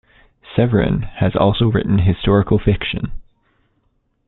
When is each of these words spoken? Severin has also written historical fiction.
Severin 0.55 1.03
has 1.03 1.35
also 1.35 1.67
written 1.67 1.99
historical 1.99 2.57
fiction. 2.57 3.11